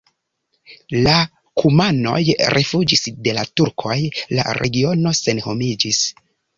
[1.07, 1.13] La
[1.63, 2.23] kumanoj
[2.55, 4.01] rifuĝis de la turkoj,
[4.41, 6.07] la regiono senhomiĝis.